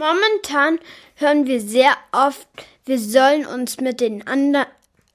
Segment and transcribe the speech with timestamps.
[0.00, 0.80] Momentan
[1.16, 2.48] hören wir sehr oft,
[2.86, 4.64] wir sollen uns mit den anderen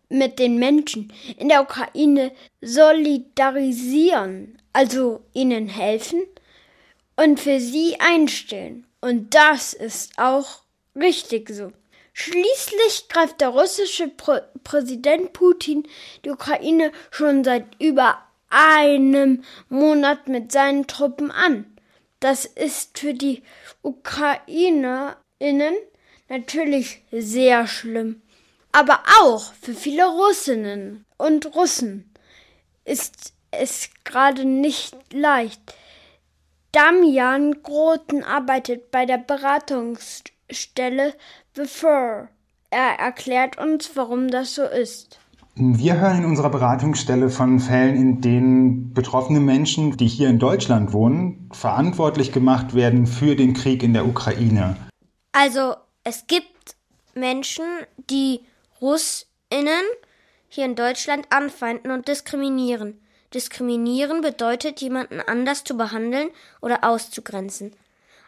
[0.09, 2.31] mit den Menschen in der Ukraine
[2.61, 6.21] solidarisieren, also ihnen helfen
[7.15, 8.85] und für sie einstehen.
[9.01, 10.61] Und das ist auch
[10.95, 11.71] richtig so.
[12.13, 15.87] Schließlich greift der russische Pr Präsident Putin
[16.23, 18.19] die Ukraine schon seit über
[18.51, 21.74] einem Monat mit seinen Truppen an.
[22.19, 23.43] Das ist für die
[23.81, 25.75] Ukrainerinnen
[26.29, 28.21] natürlich sehr schlimm.
[28.71, 32.13] Aber auch für viele Russinnen und Russen
[32.83, 35.61] ist es gerade nicht leicht.
[36.71, 41.13] Damian Groten arbeitet bei der Beratungsstelle
[41.53, 42.27] bevor.
[42.69, 45.19] Er erklärt uns, warum das so ist.
[45.57, 50.91] Wir hören in unserer Beratungsstelle von Fällen, in denen betroffene Menschen, die hier in Deutschland
[50.91, 54.75] wohnen, verantwortlich gemacht werden für den Krieg in der Ukraine.
[55.31, 56.75] Also es gibt
[57.13, 57.63] Menschen,
[58.09, 58.41] die
[58.81, 59.85] Russinnen
[60.49, 62.99] hier in Deutschland anfeinden und diskriminieren.
[63.33, 67.71] Diskriminieren bedeutet, jemanden anders zu behandeln oder auszugrenzen.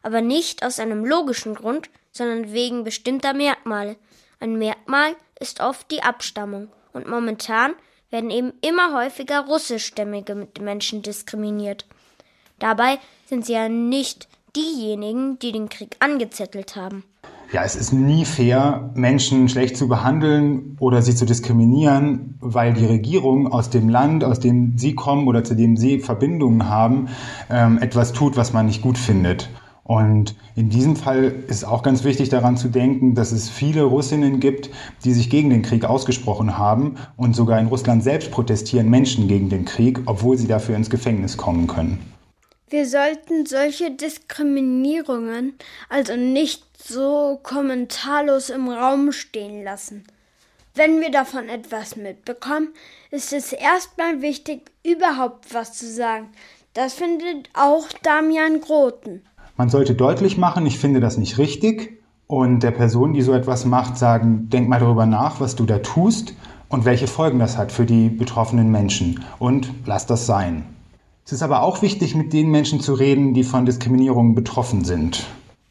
[0.02, 3.98] Aber nicht aus einem logischen Grund, sondern wegen bestimmter Merkmale.
[4.40, 6.70] Ein Merkmal ist oft die Abstammung.
[6.98, 7.74] Und momentan
[8.10, 11.86] werden eben immer häufiger russischstämmige Menschen diskriminiert.
[12.58, 17.04] Dabei sind sie ja nicht diejenigen, die den Krieg angezettelt haben.
[17.54, 22.88] Ja, es ist nie fair, Menschen schlecht zu behandeln oder sie zu diskriminieren, weil die
[22.88, 27.10] Regierung aus dem Land, aus dem sie kommen oder zu dem sie Verbindungen haben,
[27.52, 29.50] ähm, etwas tut, was man nicht gut findet.
[29.88, 34.42] Und in diesem Fall ist auch ganz wichtig daran zu denken, dass es viele Russinnen
[34.42, 34.70] gibt,
[35.06, 39.48] die sich gegen den Krieg ausgesprochen haben und sogar in Russland selbst protestieren Menschen gegen
[39.48, 42.00] den Krieg, obwohl sie dafür ins Gefängnis kommen können.
[42.70, 45.54] Wir sollten solche Diskriminierungen
[45.88, 50.04] also nicht so kommentarlos im Raum stehen lassen.
[50.76, 52.74] Wenn wir davon etwas mitbekommen,
[53.10, 56.28] ist es erstmal wichtig, überhaupt was zu sagen.
[56.74, 59.24] Das findet auch Damian Groten.
[59.58, 61.98] Man sollte deutlich machen, ich finde das nicht richtig
[62.28, 65.80] und der Person, die so etwas macht, sagen, denk mal darüber nach, was du da
[65.80, 66.36] tust
[66.70, 70.64] und welche Folgen das hat für die betroffenen Menschen und lass das sein.
[71.26, 75.26] Es ist aber auch wichtig, mit den Menschen zu reden, die von Diskriminierung betroffen sind.